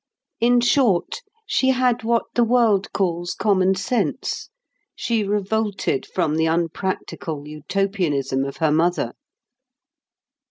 [0.39, 4.49] In short, she had what the world calls common sense:
[4.95, 9.13] she revolted from the unpractical Utopianism of her mother.